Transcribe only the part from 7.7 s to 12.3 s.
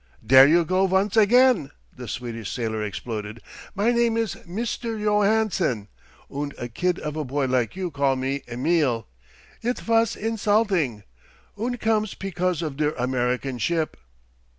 you call me 'Emil!' It vas insulting, und comes